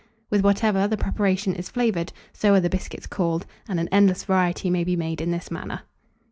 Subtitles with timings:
[0.31, 4.71] With whatever the preparation is flavoured, so are the biscuits called; and an endless variety
[4.71, 5.81] may be made in this manner.